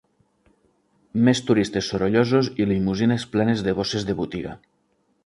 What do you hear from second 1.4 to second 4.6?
turistes sorollosos i limusines plenes de bosses de botiga.